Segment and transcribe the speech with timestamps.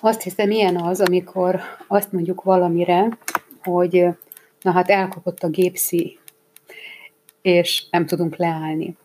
[0.00, 3.18] Azt hiszem, ilyen az, amikor azt mondjuk valamire,
[3.62, 4.06] hogy
[4.60, 6.18] na hát elkapott a gépszi,
[7.42, 8.96] és nem tudunk leállni.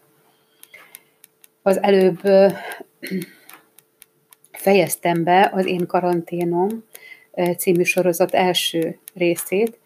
[1.62, 2.20] Az előbb
[4.52, 6.84] fejeztem be az Én karanténom
[7.58, 9.80] című sorozat első részét,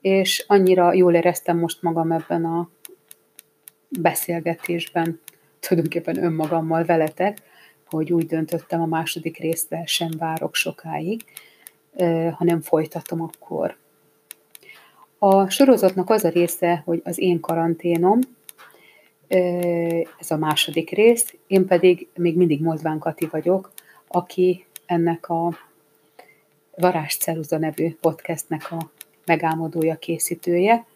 [0.00, 2.68] és annyira jól éreztem most magam ebben a
[3.88, 5.20] beszélgetésben,
[5.60, 7.38] tulajdonképpen önmagammal veletek,
[7.90, 11.24] hogy úgy döntöttem a második résztel sem várok sokáig,
[12.32, 13.76] hanem folytatom akkor.
[15.18, 18.18] A sorozatnak az a része, hogy az én karanténom,
[20.18, 23.72] ez a második rész, én pedig még mindig Mozdván Kati vagyok,
[24.08, 25.58] aki ennek a
[26.76, 28.90] Varázs Ceruza nevű podcastnek a
[29.24, 30.86] megálmodója, készítője,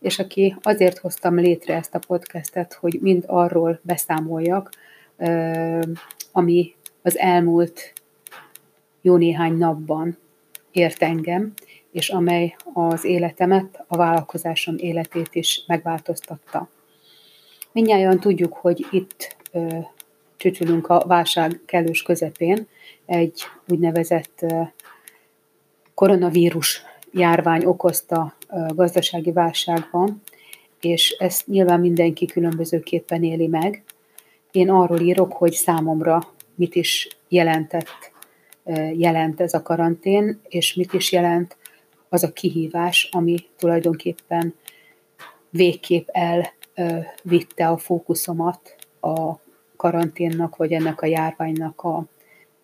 [0.00, 4.70] és aki azért hoztam létre ezt a podcastet, hogy mind arról beszámoljak,
[6.32, 7.92] ami az elmúlt
[9.00, 10.18] jó néhány napban
[10.70, 11.52] ért engem,
[11.92, 16.68] és amely az életemet, a vállalkozásom életét is megváltoztatta.
[17.72, 19.78] Mindnyáján tudjuk, hogy itt ö,
[20.36, 22.66] csücsülünk a válság kellős közepén,
[23.06, 24.62] egy úgynevezett ö,
[25.94, 30.22] koronavírus járvány okozta ö, gazdasági válságban,
[30.80, 33.82] és ezt nyilván mindenki különbözőképpen éli meg.
[34.50, 36.20] Én arról írok, hogy számomra
[36.54, 38.12] mit is jelentett,
[38.92, 41.56] jelent ez a karantén, és mit is jelent
[42.08, 44.54] az a kihívás, ami tulajdonképpen
[45.50, 49.32] végképp elvitte a fókuszomat a
[49.76, 52.04] karanténnak, vagy ennek a járványnak a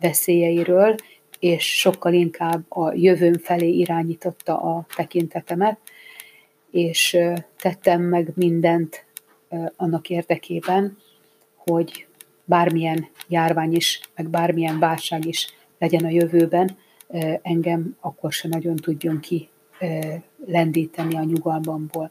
[0.00, 0.94] veszélyeiről,
[1.38, 5.78] és sokkal inkább a jövőn felé irányította a tekintetemet,
[6.70, 7.18] és
[7.58, 9.04] tettem meg mindent
[9.76, 10.98] annak érdekében,
[11.70, 12.06] hogy
[12.44, 16.76] bármilyen járvány is, meg bármilyen válság is legyen a jövőben,
[17.42, 19.48] engem akkor se nagyon tudjon ki
[20.46, 22.10] lendíteni a nyugalmamból.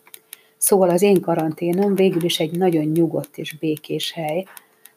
[0.57, 4.45] Szóval az én karanténom végül is egy nagyon nyugodt és békés hely,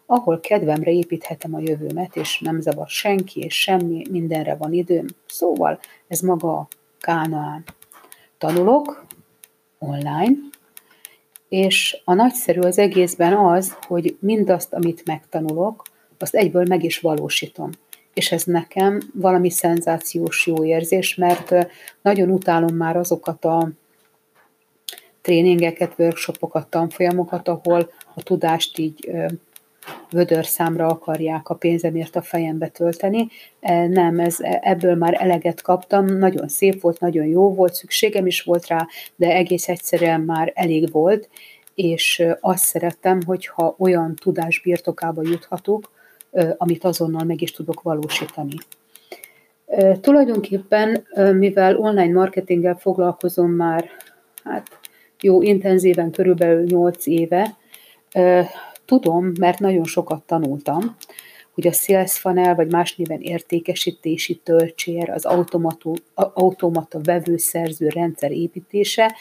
[0.06, 5.06] ahol kedvemre építhetem a jövőmet, és nem zavar senki, és semmi, mindenre van időm.
[5.26, 5.78] Szóval
[6.08, 6.68] ez maga a
[7.00, 7.64] Kánaán.
[8.38, 9.06] Tanulok
[9.78, 10.34] online,
[11.48, 15.82] és a nagyszerű az egészben az, hogy mindazt, amit megtanulok,
[16.18, 17.70] azt egyből meg is valósítom.
[18.14, 21.54] És ez nekem valami szenzációs jó érzés, mert
[22.02, 23.70] nagyon utálom már azokat a
[25.20, 29.10] tréningeket, workshopokat, tanfolyamokat, ahol a tudást így
[30.10, 33.28] vödör számra akarják a pénzemért a fejembe tölteni.
[33.88, 38.66] Nem, ez, ebből már eleget kaptam, nagyon szép volt, nagyon jó volt, szükségem is volt
[38.66, 38.86] rá,
[39.16, 41.28] de egész egyszerűen már elég volt,
[41.74, 45.90] és azt szerettem, hogyha olyan tudás birtokába juthatok,
[46.56, 48.56] amit azonnal meg is tudok valósítani.
[50.00, 53.90] Tulajdonképpen, mivel online marketinggel foglalkozom már
[54.44, 54.68] hát
[55.20, 57.56] jó intenzíven, körülbelül 8 éve,
[58.88, 60.96] tudom, mert nagyon sokat tanultam,
[61.54, 69.14] hogy a sales funnel, vagy más néven értékesítési töltsér, az automata, automata vevőszerző rendszer építése,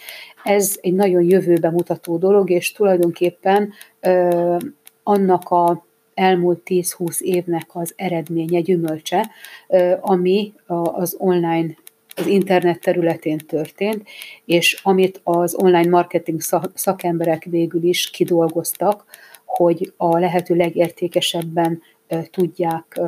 [0.43, 4.57] ez egy nagyon jövőbe mutató dolog, és tulajdonképpen ö,
[5.03, 9.29] annak a elmúlt 10-20 évnek az eredménye, gyümölcse,
[9.67, 11.75] ö, ami az online
[12.15, 14.07] az internet területén történt,
[14.45, 16.41] és amit az online marketing
[16.73, 19.05] szakemberek végül is kidolgoztak,
[19.57, 21.81] hogy a lehető legértékesebben
[22.31, 23.01] tudják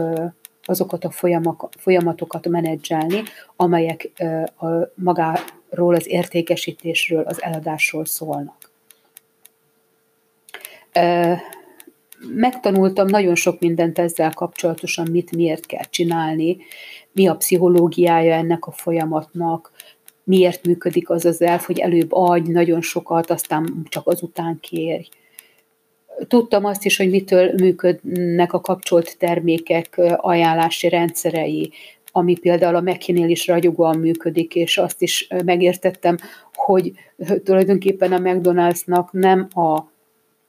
[0.64, 1.12] azokat a
[1.78, 3.24] folyamatokat menedzselni,
[3.56, 4.12] amelyek
[4.58, 4.66] a
[4.96, 8.72] magáról az értékesítésről, az eladásról szólnak.
[12.36, 16.58] Megtanultam nagyon sok mindent ezzel kapcsolatosan, mit miért kell csinálni,
[17.12, 19.72] mi a pszichológiája ennek a folyamatnak,
[20.24, 25.08] miért működik az az elf, hogy előbb adj nagyon sokat, aztán csak azután kérj
[26.28, 31.72] Tudtam azt is, hogy mitől működnek a kapcsolt termékek ajánlási rendszerei,
[32.12, 36.18] ami például a Mekinél is ragyogóan működik, és azt is megértettem,
[36.54, 36.92] hogy
[37.44, 39.84] tulajdonképpen a McDonald'snak nem a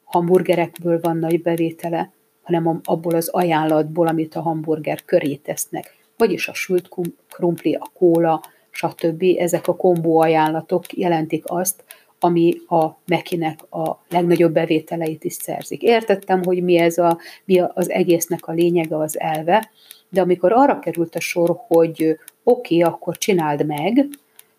[0.04, 2.12] hamburgerekből van nagy bevétele,
[2.42, 5.96] hanem abból az ajánlatból, amit a hamburger köré tesznek.
[6.16, 6.88] Vagyis a sült
[7.28, 9.24] krumpli, a kóla, stb.
[9.38, 11.84] Ezek a kombó ajánlatok jelentik azt,
[12.20, 15.82] ami a Mekinek a legnagyobb bevételeit is szerzik.
[15.82, 19.70] Értettem, hogy mi ez a, mi az egésznek a lényege, az elve,
[20.08, 24.08] de amikor arra került a sor, hogy oké, okay, akkor csináld meg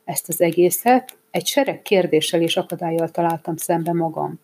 [0.06, 4.40] ezt az egészet, egy sereg kérdéssel és akadályjal találtam szembe magam.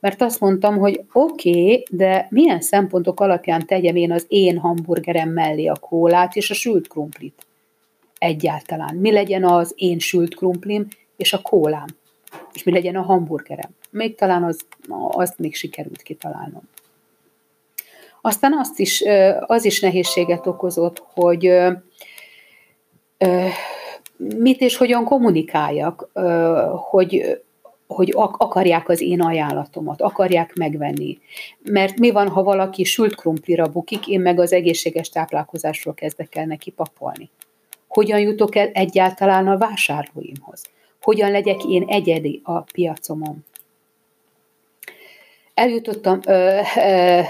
[0.00, 5.28] Mert azt mondtam, hogy oké, okay, de milyen szempontok alapján tegyem én az én hamburgerem
[5.28, 7.46] mellé a kólát és a sült krumplit?
[8.18, 8.96] Egyáltalán.
[8.96, 11.86] Mi legyen az én sült krumplim és a kólám?
[12.52, 13.70] És mi legyen a hamburgerem?
[13.90, 14.58] Még talán az,
[15.10, 16.62] azt még sikerült kitalálnom.
[18.20, 19.02] Aztán azt is,
[19.40, 21.52] az is nehézséget okozott, hogy
[24.16, 26.08] mit és hogyan kommunikáljak,
[26.90, 27.40] hogy,
[27.86, 31.18] hogy akarják az én ajánlatomat, akarják megvenni.
[31.62, 36.46] Mert mi van, ha valaki sült krumplira bukik, én meg az egészséges táplálkozásról kezdek el
[36.46, 37.30] neki papolni.
[37.88, 40.62] Hogyan jutok el egyáltalán a vásárlóimhoz?
[41.00, 43.44] Hogyan legyek én egyedi a piacomon?
[45.54, 47.20] Eljutottam, ö, ö,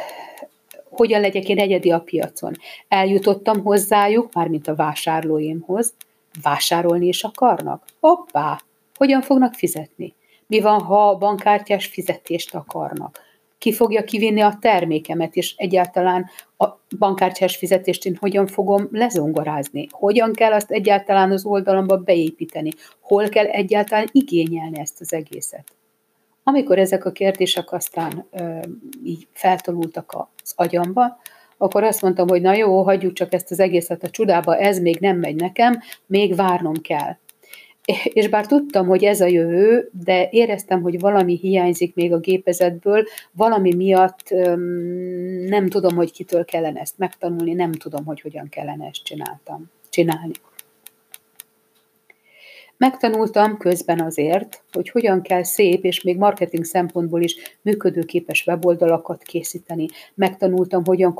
[0.90, 2.52] hogyan legyek én egyedi a piacon?
[2.88, 5.94] Eljutottam hozzájuk, mármint a vásárlóimhoz,
[6.43, 7.84] Vásárolni is akarnak?
[8.00, 8.62] Hoppá!
[8.94, 10.14] Hogyan fognak fizetni?
[10.46, 13.20] Mi van, ha bankkártyás fizetést akarnak?
[13.60, 16.26] Ki fogja kivinni a termékemet, és egyáltalán
[16.58, 16.66] a
[16.98, 19.86] bankkártyás fizetést én hogyan fogom lezongorázni?
[19.90, 22.70] Hogyan kell azt egyáltalán az oldalomba beépíteni?
[23.00, 25.64] Hol kell egyáltalán igényelni ezt az egészet?
[26.42, 28.58] Amikor ezek a kérdések aztán ö,
[29.04, 31.18] így feltolultak az agyamba,
[31.56, 34.98] akkor azt mondtam, hogy na jó, hagyjuk csak ezt az egészet a csodába, ez még
[34.98, 37.16] nem megy nekem, még várnom kell.
[38.04, 43.04] És bár tudtam, hogy ez a jövő, de éreztem, hogy valami hiányzik még a gépezetből,
[43.32, 44.31] valami miatt
[45.46, 50.32] nem tudom, hogy kitől kellene ezt megtanulni, nem tudom, hogy hogyan kellene ezt csináltam, csinálni.
[52.81, 59.87] Megtanultam közben azért, hogy hogyan kell szép és még marketing szempontból is működőképes weboldalakat készíteni.
[60.15, 61.15] Megtanultam, hogyan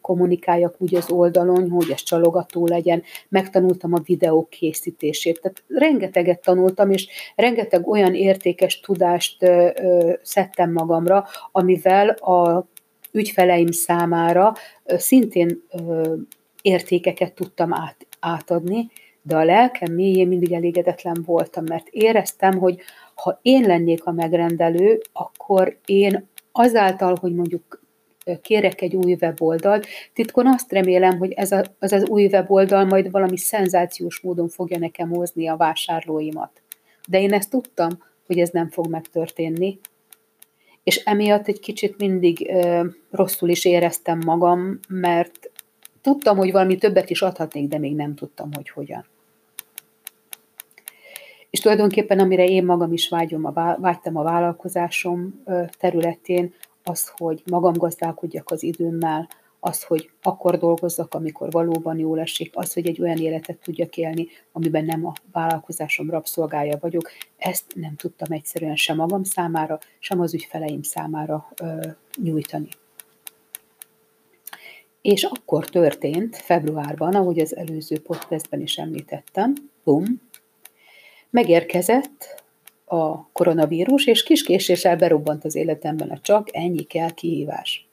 [0.00, 3.02] kommunikáljak úgy az oldalon, hogy ez csalogató legyen.
[3.28, 5.40] Megtanultam a videók készítését.
[5.40, 12.66] Tehát rengeteget tanultam, és rengeteg olyan értékes tudást ö, ö, szedtem magamra, amivel a
[13.12, 14.54] ügyfeleim számára
[14.84, 16.14] ö, szintén ö,
[16.62, 18.90] értékeket tudtam át, átadni,
[19.26, 22.80] de a lelkem mélyén mindig elégedetlen voltam, mert éreztem, hogy
[23.14, 27.84] ha én lennék a megrendelő, akkor én azáltal, hogy mondjuk
[28.42, 33.10] kérek egy új weboldalt, titkon azt remélem, hogy ez a, az az új weboldal majd
[33.10, 36.62] valami szenzációs módon fogja nekem hozni a vásárlóimat.
[37.08, 37.90] De én ezt tudtam,
[38.26, 39.78] hogy ez nem fog megtörténni,
[40.82, 45.50] és emiatt egy kicsit mindig ö, rosszul is éreztem magam, mert
[46.00, 49.06] tudtam, hogy valami többet is adhatnék, de még nem tudtam, hogy hogyan.
[51.56, 55.42] És tulajdonképpen amire én magam is vágyom, a, vágytam a vállalkozásom
[55.78, 56.54] területén,
[56.84, 59.28] az, hogy magam gazdálkodjak az időmmel,
[59.60, 64.26] az, hogy akkor dolgozzak, amikor valóban jól esik, az, hogy egy olyan életet tudjak élni,
[64.52, 70.34] amiben nem a vállalkozásom rabszolgája vagyok, ezt nem tudtam egyszerűen sem magam számára, sem az
[70.34, 71.88] ügyfeleim számára ö,
[72.22, 72.68] nyújtani.
[75.00, 79.54] És akkor történt februárban, ahogy az előző podcastben is említettem,
[79.84, 80.20] bum,
[81.36, 82.42] Megérkezett
[82.84, 87.88] a koronavírus, és kis késéssel berobbant az életemben a csak ennyi kell kihívás.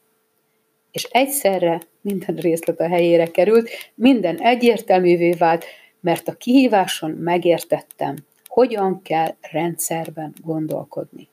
[0.92, 5.66] És egyszerre minden részlet a helyére került, minden egyértelművé vált,
[6.00, 8.16] mert a kihíváson megértettem,
[8.48, 11.28] hogyan kell rendszerben gondolkodni.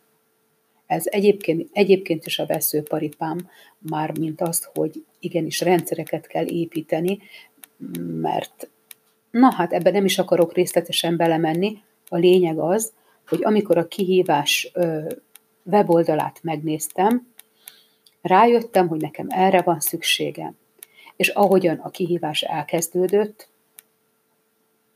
[0.86, 3.48] Ez egyébként, egyébként is a veszőparipám,
[3.78, 7.18] már mint azt, hogy igenis rendszereket kell építeni,
[8.20, 8.70] mert
[9.30, 12.92] na hát ebben nem is akarok részletesen belemenni, a lényeg az,
[13.28, 14.72] hogy amikor a kihívás
[15.62, 17.28] weboldalát megnéztem,
[18.22, 20.56] rájöttem, hogy nekem erre van szükségem.
[21.16, 23.48] És ahogyan a kihívás elkezdődött,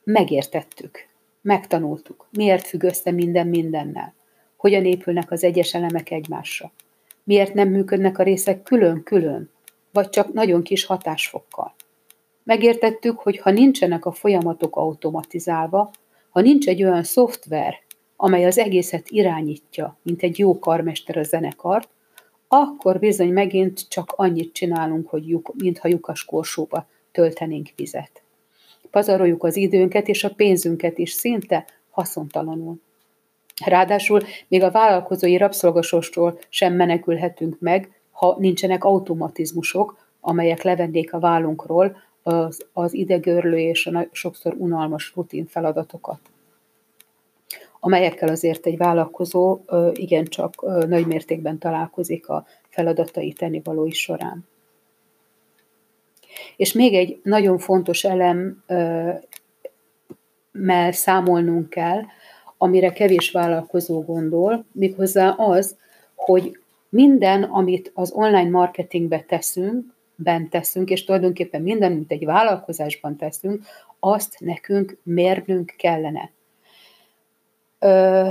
[0.05, 1.09] megértettük,
[1.41, 4.15] megtanultuk, miért függ össze minden mindennel,
[4.57, 6.73] hogyan épülnek az egyes elemek egymásra,
[7.25, 9.51] miért nem működnek a részek külön-külön,
[9.93, 11.75] vagy csak nagyon kis hatásfokkal.
[12.43, 15.91] Megértettük, hogy ha nincsenek a folyamatok automatizálva,
[16.35, 17.75] ha nincs egy olyan szoftver,
[18.17, 21.89] amely az egészet irányítja, mint egy jó karmester a zenekart,
[22.49, 28.23] akkor bizony megint csak annyit csinálunk, hogy lyuk, mintha lyukas korsóba töltenénk vizet.
[28.91, 32.81] Pazaroljuk az időnket és a pénzünket is szinte haszontalanul.
[33.65, 41.97] Ráadásul még a vállalkozói rabszolgasostól sem menekülhetünk meg, ha nincsenek automatizmusok, amelyek levennék a vállunkról
[42.25, 46.21] az, az idegörlő és a sokszor unalmas rutin feladatokat
[47.85, 49.59] amelyekkel azért egy vállalkozó
[49.93, 54.47] igencsak nagy mértékben találkozik a feladatai tennivalói során.
[56.57, 59.23] És még egy nagyon fontos elemmel
[60.91, 62.01] számolnunk kell,
[62.59, 65.77] amire kevés vállalkozó gondol, méghozzá az,
[66.15, 73.17] hogy minden, amit az online marketingbe teszünk, bent teszünk, és tulajdonképpen minden, amit egy vállalkozásban
[73.17, 73.63] teszünk,
[73.99, 76.31] azt nekünk mérnünk kellene.
[77.79, 78.29] Ö,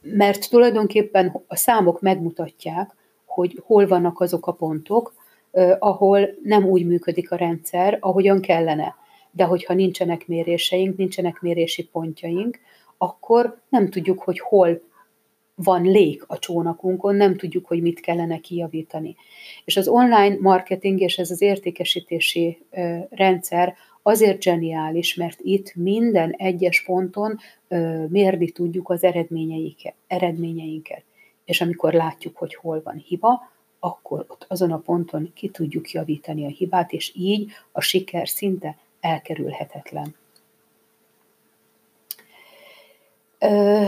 [0.00, 5.14] mert tulajdonképpen a számok megmutatják, hogy hol vannak azok a pontok,
[5.78, 8.94] ahol nem úgy működik a rendszer, ahogyan kellene.
[9.30, 12.58] De hogyha nincsenek méréseink, nincsenek mérési pontjaink,
[12.98, 14.80] akkor nem tudjuk, hogy hol
[15.54, 19.16] van lék a csónakunkon, nem tudjuk, hogy mit kellene kijavítani.
[19.64, 22.58] És az online marketing és ez az értékesítési
[23.10, 27.38] rendszer azért zseniális, mert itt minden egyes ponton
[28.08, 29.04] mérni tudjuk az
[30.06, 31.04] eredményeinket.
[31.44, 36.44] És amikor látjuk, hogy hol van hiba, akkor ott azon a ponton ki tudjuk javítani
[36.44, 40.14] a hibát, és így a siker szinte elkerülhetetlen.
[43.38, 43.86] Ö,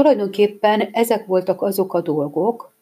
[0.00, 2.72] tulajdonképpen ezek voltak azok a dolgok,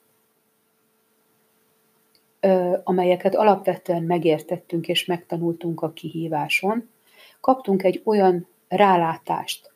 [2.84, 6.88] amelyeket alapvetően megértettünk és megtanultunk a kihíváson.
[7.40, 9.70] Kaptunk egy olyan rálátást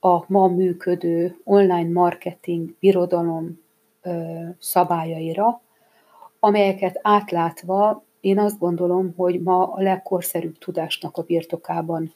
[0.00, 3.60] a ma működő online marketing birodalom
[4.58, 5.60] szabályaira,
[6.40, 12.12] amelyeket átlátva én azt gondolom, hogy ma a legkorszerűbb tudásnak a birtokában,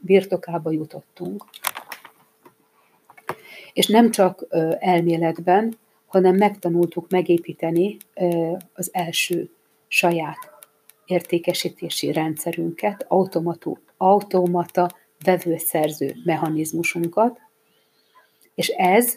[0.00, 1.44] birtokába jutottunk.
[3.74, 4.46] És nem csak
[4.78, 7.96] elméletben, hanem megtanultuk megépíteni
[8.74, 9.50] az első
[9.88, 10.38] saját
[11.06, 14.90] értékesítési rendszerünket, automatú, automata
[15.24, 17.40] vevőszerző mechanizmusunkat,
[18.54, 19.14] és ez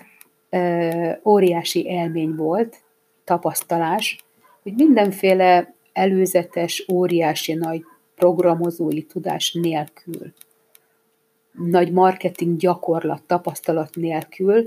[1.25, 2.81] óriási élmény volt,
[3.23, 4.25] tapasztalás,
[4.63, 7.83] hogy mindenféle előzetes, óriási nagy
[8.15, 10.33] programozói tudás nélkül,
[11.57, 14.63] nagy marketing gyakorlat, tapasztalat nélkül,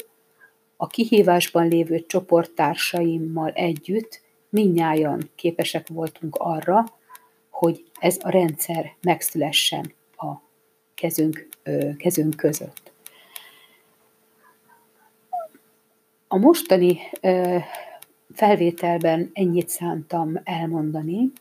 [0.77, 6.85] a kihívásban lévő csoporttársaimmal együtt minnyáján képesek voltunk arra,
[7.51, 10.33] hogy ez a rendszer megszülessen a
[10.95, 11.49] kezünk,
[11.97, 12.93] kezünk között.
[16.29, 16.99] A mostani
[18.35, 21.33] felvételben ennyit szántam elmondani.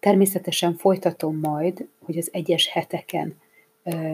[0.00, 3.36] Természetesen folytatom majd, hogy az egyes heteken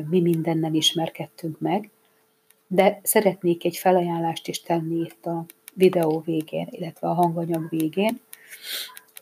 [0.08, 1.90] mi mindennel ismerkedtünk meg,
[2.66, 5.44] de szeretnék egy felajánlást is tenni itt a
[5.74, 8.20] videó végén, illetve a hanganyag végén,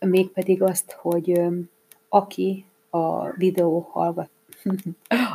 [0.00, 1.40] mégpedig azt, hogy
[2.08, 4.30] aki a videó hallgat,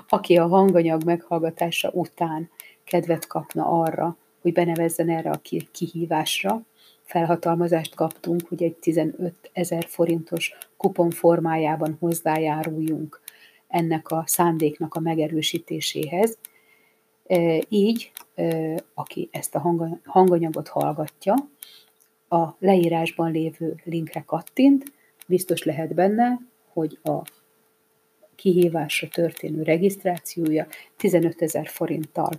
[0.07, 2.49] aki a hanganyag meghallgatása után
[2.83, 6.61] kedvet kapna arra, hogy benevezzen erre a kihívásra,
[7.01, 13.21] felhatalmazást kaptunk, hogy egy 15 ezer forintos kupon formájában hozzájáruljunk
[13.69, 16.37] ennek a szándéknak a megerősítéséhez.
[17.69, 18.11] Így,
[18.93, 21.35] aki ezt a hanganyagot hallgatja,
[22.29, 24.91] a leírásban lévő linkre kattint,
[25.27, 26.39] biztos lehet benne,
[26.73, 27.21] hogy a
[28.35, 32.31] kihívásra történő regisztrációja 15 ezer forinttal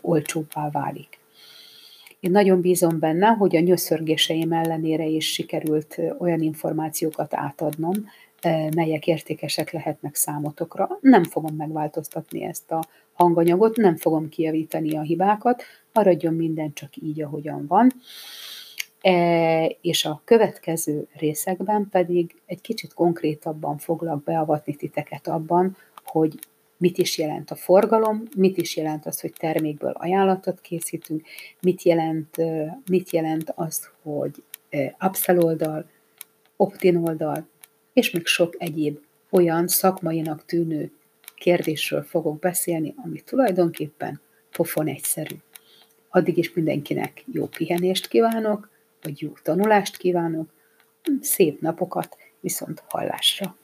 [0.00, 1.18] olcsóbbá válik.
[2.20, 7.94] Én nagyon bízom benne, hogy a nyöszörgéseim ellenére is sikerült olyan információkat átadnom,
[8.74, 10.98] melyek értékesek lehetnek számotokra.
[11.00, 17.22] Nem fogom megváltoztatni ezt a hanganyagot, nem fogom kijavítani a hibákat, maradjon minden csak így,
[17.22, 17.92] ahogyan van.
[19.00, 26.38] E, és a következő részekben pedig egy kicsit konkrétabban foglak beavatni titeket abban, hogy
[26.76, 31.22] mit is jelent a forgalom, mit is jelent az, hogy termékből ajánlatot készítünk,
[31.60, 32.36] mit jelent,
[32.90, 34.42] mit jelent az, hogy
[35.00, 35.86] upsell oldal,
[36.56, 37.46] opt-in oldal,
[37.94, 38.98] és még sok egyéb
[39.30, 40.92] olyan szakmainak tűnő
[41.34, 44.20] kérdésről fogok beszélni, ami tulajdonképpen
[44.50, 45.34] pofon egyszerű.
[46.08, 48.70] Addig is mindenkinek jó pihenést kívánok,
[49.02, 50.50] vagy jó tanulást kívánok,
[51.20, 53.56] szép napokat, viszont hallásra!